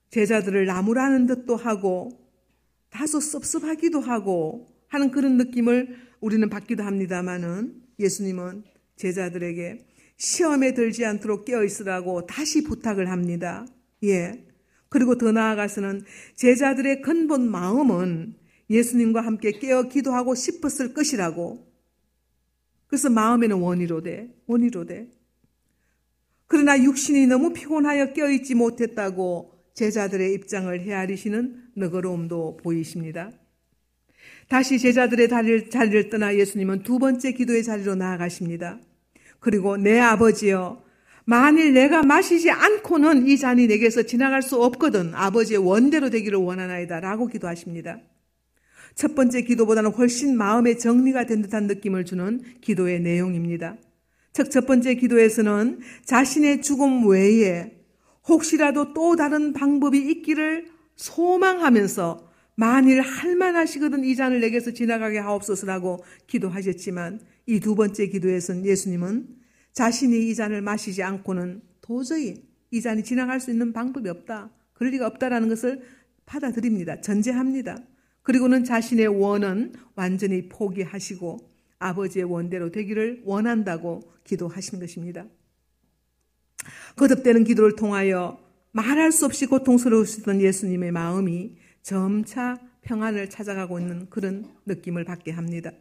제자들을 0.09 0.65
나무라는 0.65 1.27
듯도 1.27 1.55
하고 1.55 2.09
다소 2.89 3.19
섭섭하기도 3.19 4.01
하고 4.01 4.72
하는 4.93 5.09
그런 5.09 5.37
느낌을 5.37 5.95
우리는 6.21 6.47
받기도 6.49 6.83
합니다만은 6.83 7.81
예수님은 7.99 8.63
제자들에게 8.95 9.87
시험에 10.17 10.75
들지 10.75 11.03
않도록 11.03 11.45
깨어 11.45 11.63
있으라고 11.63 12.27
다시 12.27 12.63
부탁을 12.63 13.09
합니다. 13.09 13.65
예. 14.03 14.45
그리고 14.89 15.17
더 15.17 15.31
나아가서는 15.31 16.03
제자들의 16.35 17.01
근본 17.01 17.49
마음은 17.49 18.35
예수님과 18.69 19.21
함께 19.21 19.53
깨어 19.53 19.89
기도하고 19.89 20.35
싶었을 20.35 20.93
것이라고. 20.93 21.67
그래서 22.85 23.09
마음에는 23.09 23.57
원이로돼, 23.57 24.29
원이로돼. 24.45 25.09
그러나 26.45 26.81
육신이 26.81 27.25
너무 27.25 27.51
피곤하여 27.51 28.13
깨어있지 28.13 28.53
못했다고 28.53 29.53
제자들의 29.73 30.33
입장을 30.35 30.79
헤아리시는 30.79 31.71
너그러움도 31.77 32.57
보이십니다. 32.57 33.31
다시 34.49 34.79
제자들의 34.79 35.29
자리를, 35.29 35.69
자리를 35.69 36.09
떠나 36.09 36.35
예수님은 36.35 36.83
두 36.83 36.99
번째 36.99 37.31
기도의 37.31 37.63
자리로 37.63 37.95
나아가십니다. 37.95 38.79
그리고 39.39 39.77
내 39.77 39.99
아버지여, 39.99 40.83
만일 41.25 41.73
내가 41.73 42.03
마시지 42.03 42.51
않고는 42.51 43.27
이 43.27 43.37
잔이 43.37 43.67
내게서 43.67 44.03
지나갈 44.03 44.41
수 44.41 44.61
없거든 44.61 45.13
아버지의 45.15 45.59
원대로 45.59 46.09
되기를 46.09 46.37
원하나이다 46.37 46.99
라고 46.99 47.27
기도하십니다. 47.27 47.99
첫 48.95 49.15
번째 49.15 49.41
기도보다는 49.41 49.91
훨씬 49.91 50.37
마음의 50.37 50.79
정리가 50.79 51.25
된 51.25 51.41
듯한 51.41 51.67
느낌을 51.67 52.05
주는 52.05 52.41
기도의 52.61 52.99
내용입니다. 52.99 53.77
즉, 54.33 54.51
첫 54.51 54.65
번째 54.65 54.95
기도에서는 54.95 55.79
자신의 56.05 56.61
죽음 56.61 57.07
외에 57.07 57.71
혹시라도 58.27 58.93
또 58.93 59.15
다른 59.15 59.53
방법이 59.53 59.97
있기를 59.97 60.67
소망하면서 60.95 62.32
만일 62.55 63.01
할만하시거든 63.01 64.03
이 64.03 64.15
잔을 64.15 64.39
내게서 64.41 64.71
지나가게 64.71 65.17
하옵소서라고 65.19 66.03
기도하셨지만 66.27 67.19
이 67.47 67.59
두 67.59 67.75
번째 67.75 68.07
기도에서는 68.07 68.65
예수님은 68.65 69.27
자신이 69.73 70.29
이 70.29 70.35
잔을 70.35 70.61
마시지 70.61 71.03
않고는 71.03 71.61
도저히 71.81 72.43
이 72.71 72.81
잔이 72.81 73.03
지나갈 73.03 73.39
수 73.39 73.51
있는 73.51 73.73
방법이 73.73 74.07
없다. 74.09 74.51
그럴 74.73 74.91
리가 74.91 75.07
없다라는 75.07 75.49
것을 75.49 75.81
받아들입니다. 76.25 77.01
전제합니다. 77.01 77.77
그리고는 78.21 78.63
자신의 78.63 79.07
원은 79.07 79.73
완전히 79.95 80.47
포기하시고 80.47 81.37
아버지의 81.79 82.25
원대로 82.25 82.71
되기를 82.71 83.23
원한다고 83.25 84.01
기도하신 84.23 84.79
것입니다. 84.79 85.25
거듭되는 86.95 87.43
기도를 87.43 87.75
통하여 87.75 88.39
말할 88.71 89.11
수 89.11 89.25
없이 89.25 89.45
고통스러우시던 89.45 90.39
예수님의 90.41 90.91
마음이 90.91 91.57
점차 91.83 92.57
평안을 92.81 93.29
찾아가고 93.29 93.79
있는 93.79 94.09
그런 94.09 94.45
느낌을 94.65 95.03
받게 95.03 95.31
합니다. 95.31 95.71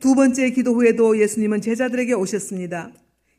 두 0.00 0.14
번째 0.14 0.50
기도 0.50 0.74
후에도 0.74 1.18
예수님은 1.20 1.60
제자들에게 1.60 2.14
오셨습니다. 2.14 2.92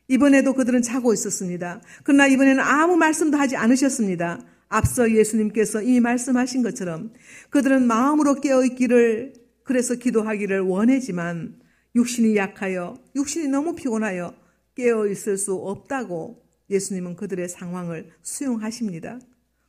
이번에도 0.06 0.54
그들은 0.54 0.82
자고 0.82 1.12
있었습니다. 1.12 1.82
그러나 2.04 2.26
이번에는 2.26 2.60
아무 2.60 2.96
말씀도 2.96 3.36
하지 3.36 3.56
않으셨습니다. 3.56 4.44
앞서 4.68 5.10
예수님께서 5.10 5.82
이 5.82 6.00
말씀하신 6.00 6.62
것처럼 6.62 7.12
그들은 7.50 7.86
마음으로 7.86 8.40
깨어있기를 8.40 9.32
그래서 9.64 9.94
기도하기를 9.94 10.60
원하지만 10.60 11.58
육신이 11.94 12.36
약하여 12.36 12.94
육신이 13.16 13.48
너무 13.48 13.74
피곤하여 13.74 14.34
깨어있을 14.74 15.36
수 15.36 15.54
없다고 15.54 16.42
예수님은 16.70 17.16
그들의 17.16 17.48
상황을 17.48 18.10
수용하십니다. 18.22 19.18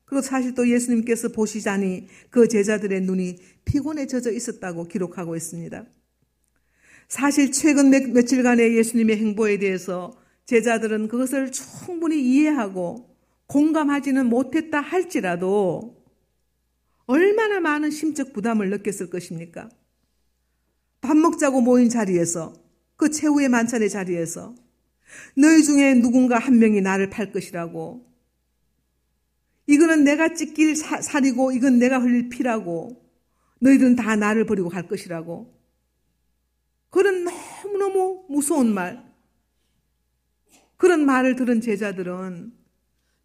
그리고 0.10 0.24
사실 0.24 0.56
또 0.56 0.68
예수님께서 0.68 1.30
보시자니 1.30 2.08
그 2.32 2.48
제자들의 2.48 3.02
눈이 3.02 3.38
피곤에 3.66 4.08
젖어 4.08 4.32
있었다고 4.32 4.88
기록하고 4.88 5.36
있습니다. 5.36 5.86
사실 7.08 7.52
최근 7.52 7.92
며, 7.92 8.22
칠간의 8.24 8.76
예수님의 8.76 9.18
행보에 9.18 9.60
대해서 9.60 10.18
제자들은 10.48 11.10
그것을 11.10 11.52
충분히 11.52 12.22
이해하고 12.24 13.16
공감하지는 13.46 14.26
못했다 14.26 14.82
할지라도 14.82 16.04
얼마나 17.06 17.60
많은 17.60 17.92
심적 17.92 18.34
부담을 18.34 18.72
느꼈을 18.72 19.12
것입니까? 19.12 19.70
밥 21.02 21.16
먹자고 21.18 21.62
모인 21.62 21.88
자리에서 21.88 22.54
그 22.96 23.12
최후의 23.12 23.50
만찬의 23.50 23.92
자리에서 23.92 24.56
너희 25.38 25.64
중에 25.64 25.94
누군가 25.96 26.40
한 26.40 26.58
명이 26.58 26.82
나를 26.82 27.12
팔 27.12 27.32
것이라고. 27.32 28.09
이거는 29.70 30.04
내가 30.04 30.34
찢길 30.34 30.76
살이고 30.76 31.52
이건 31.52 31.78
내가 31.78 32.00
흘릴 32.00 32.30
피라고. 32.30 33.06
너희들은 33.60 33.96
다 33.96 34.16
나를 34.16 34.48
버리고 34.48 34.68
갈 34.68 34.88
것이라고. 34.88 35.56
그런 36.90 37.24
너무너무 37.24 38.26
무서운 38.30 38.74
말. 38.74 39.08
그런 40.76 41.06
말을 41.06 41.36
들은 41.36 41.62
제자들은 41.62 42.52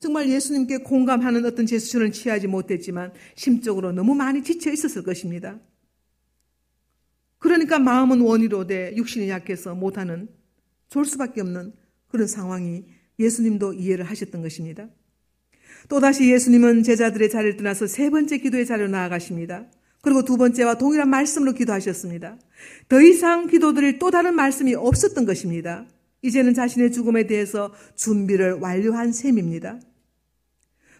정말 0.00 0.28
예수님께 0.28 0.78
공감하는 0.78 1.46
어떤 1.46 1.64
제스처를 1.64 2.12
취하지 2.12 2.46
못했지만 2.46 3.14
심적으로 3.36 3.92
너무 3.92 4.14
많이 4.14 4.42
지쳐 4.42 4.70
있었을 4.70 5.02
것입니다. 5.02 5.58
그러니까 7.38 7.78
마음은 7.78 8.20
원이로 8.20 8.66
돼 8.66 8.94
육신이 8.96 9.30
약해서 9.30 9.74
못하는 9.74 10.28
좋을 10.90 11.06
수밖에 11.06 11.40
없는 11.40 11.72
그런 12.08 12.26
상황이 12.26 12.84
예수님도 13.18 13.72
이해를 13.72 14.04
하셨던 14.04 14.42
것입니다. 14.42 14.90
또다시 15.88 16.30
예수님은 16.30 16.82
제자들의 16.82 17.30
자리를 17.30 17.56
떠나서 17.56 17.86
세 17.86 18.10
번째 18.10 18.38
기도의 18.38 18.66
자리로 18.66 18.88
나아가십니다. 18.88 19.66
그리고 20.02 20.22
두 20.24 20.36
번째와 20.36 20.76
동일한 20.76 21.08
말씀으로 21.08 21.52
기도하셨습니다. 21.52 22.38
더 22.88 23.00
이상 23.00 23.46
기도드릴 23.46 23.98
또 23.98 24.10
다른 24.10 24.34
말씀이 24.34 24.74
없었던 24.74 25.24
것입니다. 25.24 25.86
이제는 26.22 26.54
자신의 26.54 26.92
죽음에 26.92 27.26
대해서 27.26 27.72
준비를 27.96 28.54
완료한 28.54 29.12
셈입니다. 29.12 29.80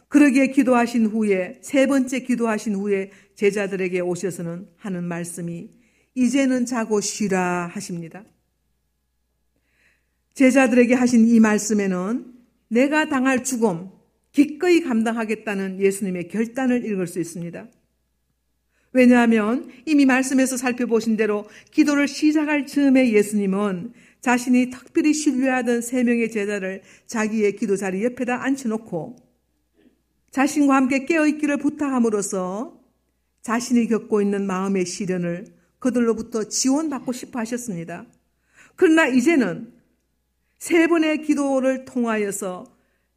그러기에 0.09 0.49
기도하신 0.49 1.07
후에, 1.07 1.59
세 1.63 1.87
번째 1.87 2.21
기도하신 2.21 2.77
후에 2.77 3.11
제자들에게 3.35 4.01
오셔서는 4.01 4.69
하는 4.77 5.05
말씀이 5.05 5.71
이제는 6.15 6.67
자고 6.67 7.01
쉬라 7.01 7.67
하십니다. 7.67 8.25
제자들에게 10.35 10.95
하신 10.95 11.27
이 11.27 11.41
말씀에는 11.41 12.33
내가 12.69 13.09
당할 13.09 13.45
죽음 13.45 13.89
기꺼이 14.35 14.81
감당하겠다는 14.81 15.81
예수님의 15.81 16.29
결단을 16.29 16.85
읽을 16.85 17.07
수 17.07 17.21
있습니다. 17.21 17.69
왜냐하면 18.93 19.71
이미 19.87 20.05
말씀에서 20.05 20.57
살펴보신 20.57 21.17
대로 21.17 21.49
기도를 21.71 22.07
시작할 22.09 22.67
즈음에 22.67 23.13
예수님은 23.13 23.93
자신이 24.21 24.71
특별히 24.71 25.13
신뢰하던 25.13 25.83
세 25.83 26.03
명의 26.03 26.31
제자를 26.31 26.83
자기의 27.07 27.57
기도 27.57 27.77
자리 27.77 28.05
옆에다 28.05 28.43
앉혀놓고 28.43 29.17
자신과 30.31 30.75
함께 30.75 31.05
깨어있기를 31.05 31.59
부탁함으로써 31.59 32.81
자신이 33.43 33.87
겪고 33.87 34.21
있는 34.21 34.47
마음의 34.47 34.87
시련을 34.87 35.47
그들로부터 35.79 36.49
지원받고 36.49 37.13
싶어 37.13 37.39
하셨습니다. 37.41 38.07
그러나 38.75 39.07
이제는 39.07 39.73
세 40.59 40.89
번의 40.89 41.23
기도를 41.23 41.85
통하여서 41.85 42.74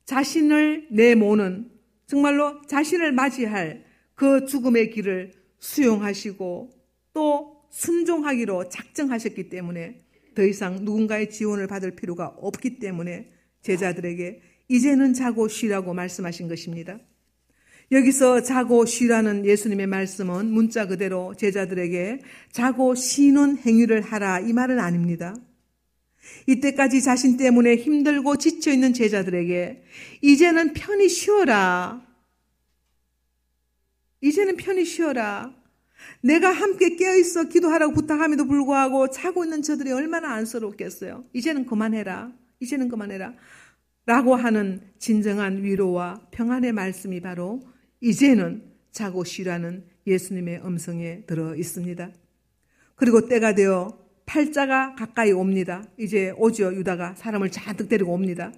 자신을 0.07 0.87
내모는 0.89 1.69
정말로 2.07 2.61
자신을 2.65 3.11
맞이할 3.11 3.83
그 4.15 4.45
죽음의 4.45 4.89
길을 4.91 5.33
수용하시고 5.59 6.71
또 7.13 7.57
순종하기로 7.69 8.69
작정하셨기 8.69 9.49
때문에 9.49 9.99
더 10.33 10.43
이상 10.43 10.83
누군가의 10.83 11.29
지원을 11.29 11.67
받을 11.67 11.91
필요가 11.95 12.27
없기 12.37 12.79
때문에 12.79 13.29
제자들에게 13.61 14.41
이제는 14.69 15.13
자고 15.13 15.47
쉬라고 15.47 15.93
말씀하신 15.93 16.47
것입니다. 16.47 16.99
여기서 17.91 18.43
자고 18.43 18.85
쉬라는 18.85 19.45
예수님의 19.45 19.87
말씀은 19.87 20.45
문자 20.47 20.87
그대로 20.87 21.33
제자들에게 21.35 22.21
자고 22.51 22.95
쉬는 22.95 23.57
행위를 23.57 24.01
하라 24.01 24.39
이 24.39 24.53
말은 24.53 24.79
아닙니다. 24.79 25.35
이때까지 26.47 27.01
자신 27.01 27.37
때문에 27.37 27.75
힘들고 27.75 28.37
지쳐 28.37 28.71
있는 28.71 28.93
제자들에게 28.93 29.83
이제는 30.21 30.73
편히 30.73 31.09
쉬어라. 31.09 32.05
이제는 34.21 34.57
편히 34.57 34.85
쉬어라. 34.85 35.53
내가 36.21 36.51
함께 36.51 36.95
깨어있어 36.95 37.45
기도하라고 37.45 37.93
부탁함에도 37.93 38.45
불구하고 38.45 39.09
자고 39.09 39.43
있는 39.43 39.61
저들이 39.61 39.91
얼마나 39.91 40.33
안쓰럽겠어요. 40.33 41.25
이제는 41.33 41.65
그만해라. 41.65 42.31
이제는 42.59 42.89
그만해라. 42.89 43.33
라고 44.05 44.35
하는 44.35 44.81
진정한 44.99 45.63
위로와 45.63 46.27
평안의 46.31 46.71
말씀이 46.71 47.19
바로 47.19 47.61
이제는 47.99 48.63
자고 48.91 49.23
쉬라는 49.23 49.85
예수님의 50.07 50.61
음성에 50.65 51.25
들어 51.25 51.55
있습니다. 51.55 52.11
그리고 52.95 53.27
때가 53.27 53.53
되어 53.53 54.06
팔자가 54.27 54.93
가까이 54.95 55.31
옵니다. 55.31 55.83
이제 55.97 56.31
오죠. 56.37 56.75
유다가 56.75 57.15
사람을 57.15 57.49
잔뜩 57.49 57.89
데리고 57.89 58.13
옵니다. 58.13 58.51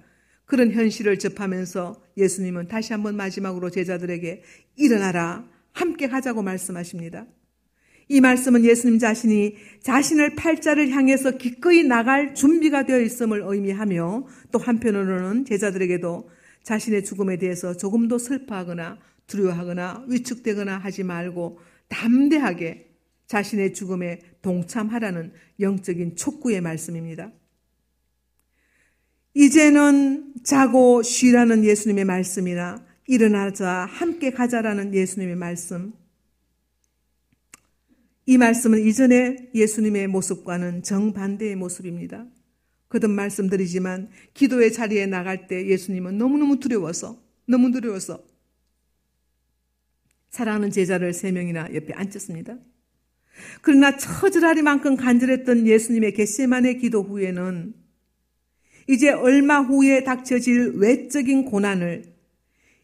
그런 0.44 0.72
현실을 0.72 1.18
접하면서 1.18 2.02
예수님은 2.16 2.68
다시 2.68 2.92
한번 2.92 3.16
마지막으로 3.16 3.70
제자들에게 3.70 4.42
일어나라. 4.76 5.48
함께 5.72 6.08
가자고 6.08 6.42
말씀하십니다. 6.42 7.26
이 8.08 8.20
말씀은 8.20 8.64
예수님 8.64 8.98
자신이 8.98 9.54
자신을 9.84 10.34
팔자를 10.34 10.90
향해서 10.90 11.38
기꺼이 11.38 11.84
나갈 11.84 12.34
준비가 12.34 12.84
되어 12.84 13.00
있음을 13.00 13.44
의미하며 13.46 14.26
또 14.50 14.58
한편으로는 14.58 15.44
제자들에게도 15.44 16.28
자신의 16.64 17.04
죽음에 17.04 17.36
대해서 17.36 17.76
조금도 17.76 18.18
슬퍼하거나 18.18 18.98
두려워하거나 19.28 20.06
위축되거나 20.08 20.78
하지 20.78 21.04
말고 21.04 21.60
담대하게 21.88 22.89
자신의 23.30 23.74
죽음에 23.74 24.18
동참하라는 24.42 25.32
영적인 25.60 26.16
촉구의 26.16 26.60
말씀입니다. 26.62 27.30
이제는 29.34 30.34
자고 30.42 31.04
쉬라는 31.04 31.64
예수님의 31.64 32.06
말씀이나 32.06 32.84
일어나자 33.06 33.86
함께 33.88 34.32
가자라는 34.32 34.94
예수님의 34.94 35.36
말씀. 35.36 35.92
이 38.26 38.36
말씀은 38.36 38.84
이전의 38.84 39.50
예수님의 39.54 40.08
모습과는 40.08 40.82
정반대의 40.82 41.54
모습입니다. 41.54 42.26
거듭 42.88 43.12
말씀드리지만 43.12 44.10
기도의 44.34 44.72
자리에 44.72 45.06
나갈 45.06 45.46
때 45.46 45.68
예수님은 45.68 46.18
너무너무 46.18 46.58
두려워서 46.58 47.22
너무 47.46 47.70
두려워서 47.70 48.24
사랑하는 50.30 50.72
제자를 50.72 51.12
세 51.12 51.30
명이나 51.30 51.72
옆에 51.72 51.92
앉혔습니다. 51.92 52.58
그러나 53.62 53.96
처절하리만큼 53.96 54.96
간절했던 54.96 55.66
예수님의 55.66 56.14
겟세만의 56.14 56.78
기도 56.78 57.02
후에는 57.02 57.74
이제 58.88 59.10
얼마 59.10 59.60
후에 59.60 60.04
닥쳐질 60.04 60.72
외적인 60.76 61.44
고난을 61.44 62.04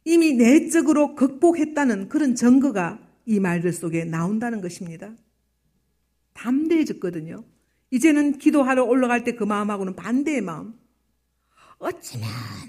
이미 0.04 0.34
내적으로 0.34 1.14
극복했다는 1.14 2.08
그런 2.08 2.34
증거가 2.34 3.00
이 3.24 3.40
말들 3.40 3.72
속에 3.72 4.04
나온다는 4.04 4.60
것입니다. 4.60 5.12
담대해졌거든요. 6.34 7.44
이제는 7.90 8.38
기도하러 8.38 8.84
올라갈 8.84 9.24
때 9.24 9.32
그 9.32 9.44
마음하고는 9.44 9.96
반대의 9.96 10.42
마음. 10.42 10.74
어쩌면 11.78 12.26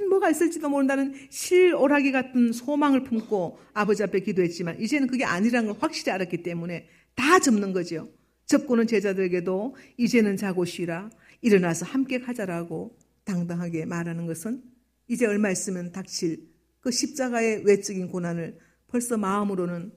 뭐가 0.09 0.29
있을지도 0.29 0.67
모른다는 0.69 1.13
실오라기 1.29 2.11
같은 2.11 2.51
소망을 2.51 3.03
품고 3.03 3.59
아버지 3.73 4.03
앞에 4.03 4.19
기도했지만 4.19 4.81
이제는 4.81 5.07
그게 5.07 5.23
아니라는 5.23 5.69
걸 5.69 5.77
확실히 5.79 6.11
알았기 6.11 6.43
때문에 6.43 6.87
다 7.17 7.39
접는 7.39 7.73
거죠. 7.73 8.09
접고는 8.45 8.87
제자들에게도 8.87 9.75
이제는 9.97 10.37
자고 10.37 10.63
쉬라. 10.63 11.09
일어나서 11.41 11.85
함께 11.85 12.19
가자라고 12.19 12.97
당당하게 13.25 13.85
말하는 13.85 14.25
것은 14.25 14.63
이제 15.09 15.25
얼마 15.25 15.51
있으면 15.51 15.91
닥칠 15.91 16.47
그 16.79 16.91
십자가의 16.91 17.63
외적인 17.65 18.07
고난을 18.07 18.57
벌써 18.87 19.17
마음으로는 19.17 19.91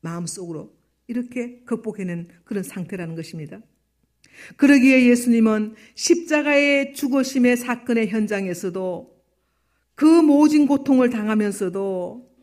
마음속으로 0.00 0.74
이렇게 1.06 1.60
극복해낸 1.64 2.28
그런 2.44 2.62
상태라는 2.62 3.14
것입니다. 3.14 3.60
그러기에 4.56 5.06
예수님은 5.08 5.74
십자가의 5.94 6.94
죽으심의 6.94 7.56
사건의 7.56 8.08
현장에서도 8.08 9.14
그 9.94 10.04
모진 10.04 10.66
고통을 10.66 11.10
당하면서도 11.10 12.33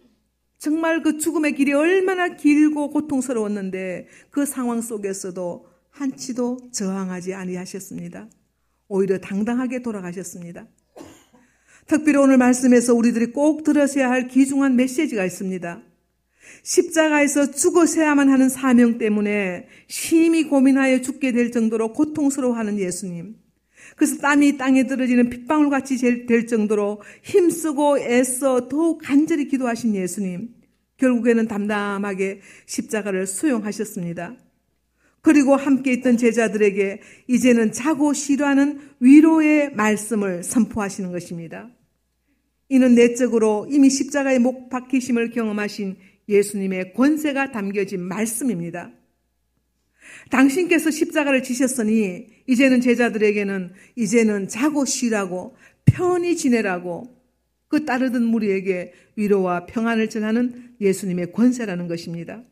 정말 0.62 1.02
그 1.02 1.18
죽음의 1.18 1.56
길이 1.56 1.74
얼마나 1.74 2.36
길고 2.36 2.92
고통스러웠는데 2.92 4.08
그 4.30 4.46
상황 4.46 4.80
속에서도 4.80 5.66
한치도 5.90 6.70
저항하지 6.72 7.34
아니하셨습니다. 7.34 8.30
오히려 8.88 9.18
당당하게 9.18 9.82
돌아가셨습니다. 9.82 10.68
특별히 11.88 12.20
오늘 12.20 12.38
말씀에서 12.38 12.94
우리들이 12.94 13.32
꼭 13.32 13.64
들으셔야 13.64 14.12
할 14.12 14.28
귀중한 14.28 14.76
메시지가 14.76 15.26
있습니다. 15.26 15.82
십자가에서 16.62 17.50
죽어서야만 17.50 18.30
하는 18.30 18.48
사명 18.48 19.00
때문에 19.00 19.68
심히 19.88 20.44
고민하여 20.44 21.02
죽게 21.02 21.32
될 21.32 21.52
정도로 21.52 21.92
고통스러워하는 21.94 22.78
예수님. 22.78 23.36
그래서 23.96 24.18
땀이 24.18 24.58
땅에 24.58 24.88
떨어지는 24.88 25.30
핏방울 25.30 25.70
같이 25.70 25.98
될 26.26 26.48
정도로 26.48 27.02
힘쓰고 27.24 28.00
애써 28.00 28.68
더욱 28.68 29.02
간절히 29.04 29.48
기도하신 29.48 29.96
예수님. 29.96 30.50
결국에는 30.98 31.48
담담하게 31.48 32.42
십자가를 32.66 33.26
수용하셨습니다. 33.28 34.36
그리고 35.22 35.56
함께 35.56 35.94
있던 35.94 36.18
제자들에게 36.18 37.02
이제는 37.28 37.72
자고 37.72 38.14
싫어하는 38.14 38.80
위로의 39.00 39.74
말씀을 39.74 40.44
선포하시는 40.44 41.12
것입니다. 41.12 41.70
이는 42.70 42.96
내적으로 42.96 43.68
이미 43.70 43.90
십자가의 43.90 44.40
목 44.40 44.70
박히심을 44.70 45.32
경험하신 45.32 45.98
예수님의 46.30 46.94
권세가 46.94 47.52
담겨진 47.52 48.02
말씀입니다. 48.02 48.92
당신께서 50.30 50.92
십자가를 50.92 51.44
지셨으니 51.44 52.28
이제는 52.48 52.82
제자들에게는 52.82 53.74
이제는 53.96 54.48
자고 54.48 54.86
쉬라고 54.86 55.56
편히 55.86 56.36
지내라고 56.36 57.22
그 57.68 57.86
따르던 57.86 58.24
무리에게 58.24 58.94
위로와 59.16 59.66
평안을 59.66 60.10
전하는 60.10 60.76
예수님의 60.82 61.32
권세라는 61.32 61.88
것입니다. 61.88 62.44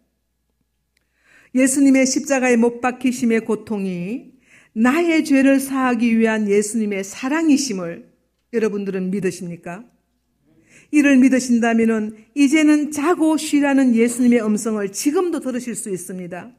예수님의 1.56 2.06
십자가에 2.06 2.56
못 2.56 2.80
박히심의 2.80 3.42
고통이 3.42 4.32
나의 4.74 5.26
죄를 5.26 5.60
사하기 5.60 6.18
위한 6.18 6.48
예수님의 6.48 7.04
사랑이심을 7.04 8.10
여러분들은 8.54 9.12
믿으십니까? 9.12 9.84
이를 10.92 11.18
믿으신다면 11.18 12.16
이제는 12.36 12.92
자고 12.92 13.38
쉬라는 13.38 13.96
예수님의 13.96 14.44
음성을 14.44 14.92
지금도 14.92 15.40
들으실 15.40 15.76
수 15.76 15.90
있습니다. 15.90 16.56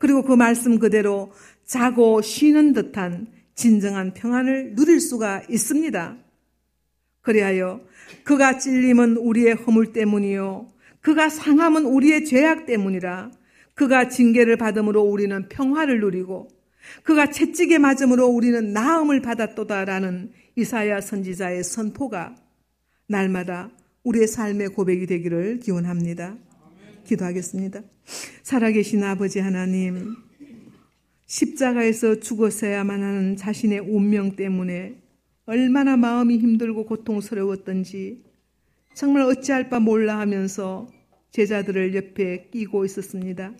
그리고 0.00 0.22
그 0.22 0.32
말씀 0.32 0.78
그대로 0.78 1.30
자고 1.66 2.22
쉬는 2.22 2.72
듯한 2.72 3.26
진정한 3.54 4.14
평안을 4.14 4.74
누릴 4.74 4.98
수가 4.98 5.42
있습니다. 5.50 6.16
그리하여 7.20 7.82
그가 8.24 8.58
찔림은 8.58 9.18
우리의 9.18 9.56
허물 9.56 9.92
때문이요. 9.92 10.68
그가 11.02 11.28
상함은 11.28 11.84
우리의 11.84 12.24
죄악 12.24 12.64
때문이라. 12.64 13.30
그가 13.74 14.08
징계를 14.08 14.56
받음으로 14.56 15.02
우리는 15.02 15.48
평화를 15.50 16.00
누리고 16.00 16.48
그가 17.02 17.30
채찍에 17.30 17.76
맞음으로 17.76 18.26
우리는 18.26 18.72
나음을 18.72 19.20
받았도다라는 19.20 20.32
이사야 20.56 21.02
선지자의 21.02 21.62
선포가 21.62 22.34
날마다 23.06 23.70
우리의 24.04 24.28
삶의 24.28 24.68
고백이 24.68 25.06
되기를 25.06 25.60
기원합니다. 25.60 26.38
기도하겠습니다. 27.04 27.82
살아계신 28.42 29.02
아버지 29.02 29.38
하나님, 29.40 30.14
십자가에서 31.26 32.20
죽었어야만 32.20 33.02
하는 33.02 33.36
자신의 33.36 33.80
운명 33.80 34.36
때문에 34.36 34.96
얼마나 35.46 35.96
마음이 35.96 36.38
힘들고 36.38 36.86
고통스러웠던지 36.86 38.22
정말 38.94 39.22
어찌할 39.22 39.68
바 39.68 39.80
몰라 39.80 40.18
하면서 40.18 40.88
제자들을 41.30 41.94
옆에 41.94 42.48
끼고 42.50 42.84
있었습니다. 42.84 43.52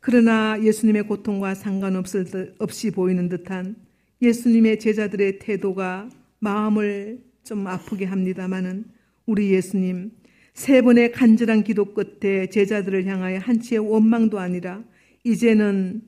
그러나 0.00 0.62
예수님의 0.62 1.04
고통과 1.04 1.54
상관없이 1.54 2.90
보이는 2.94 3.28
듯한 3.28 3.76
예수님의 4.22 4.78
제자들의 4.78 5.38
태도가 5.38 6.10
마음을 6.38 7.22
좀 7.44 7.66
아프게 7.66 8.04
합니다마는 8.04 8.84
우리 9.26 9.52
예수님 9.52 10.12
세 10.60 10.82
번의 10.82 11.12
간절한 11.12 11.64
기도 11.64 11.94
끝에 11.94 12.50
제자들을 12.50 13.06
향하여 13.06 13.38
한치의 13.38 13.78
원망도 13.78 14.38
아니라 14.38 14.84
이제는 15.24 16.02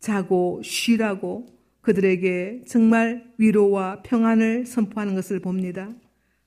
자고 0.00 0.62
쉬라고 0.64 1.44
그들에게 1.82 2.62
정말 2.66 3.30
위로와 3.36 4.00
평안을 4.04 4.64
선포하는 4.64 5.14
것을 5.14 5.40
봅니다. 5.40 5.94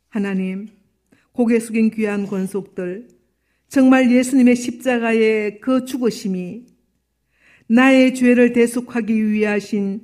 하나님, 0.09 0.69
고개 1.33 1.59
숙인 1.59 1.91
귀한 1.91 2.25
권속들, 2.25 3.09
정말 3.67 4.11
예수님의 4.11 4.55
십자가의 4.55 5.59
그 5.59 5.85
죽으심이 5.85 6.65
나의 7.67 8.15
죄를 8.15 8.53
대속하기 8.53 9.31
위하신 9.33 10.01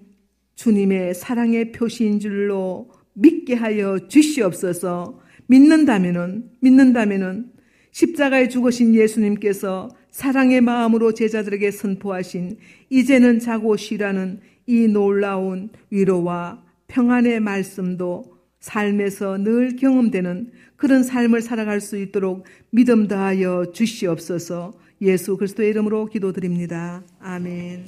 주님의 0.54 1.16
사랑의 1.16 1.72
표시인 1.72 2.20
줄로 2.20 2.92
믿게 3.14 3.56
하여 3.56 3.98
주시옵소서. 4.08 5.26
믿는다면은 5.48 6.50
믿는다면은 6.62 7.52
십자가에 7.92 8.48
죽으신 8.48 8.94
예수님께서 8.94 9.90
사랑의 10.12 10.62
마음으로 10.62 11.14
제자들에게 11.14 11.72
선포하신 11.72 12.58
이제는 12.90 13.40
자고 13.40 13.76
쉬라는 13.76 14.40
이 14.68 14.88
놀라운 14.88 15.70
위로와 15.90 16.64
평안의 16.88 17.40
말씀도 17.40 18.38
삶에서 18.60 19.38
늘 19.38 19.76
경험되는 19.76 20.52
그런 20.76 21.04
삶을 21.04 21.42
살아갈 21.42 21.82
수 21.82 21.98
있도록 21.98 22.46
믿음 22.70 23.08
다하여 23.08 23.72
주시옵소서 23.74 24.74
예수 25.02 25.38
그리스도의 25.38 25.70
이름으로 25.70 26.08
기도드립니다. 26.08 27.04
아멘. 27.20 27.88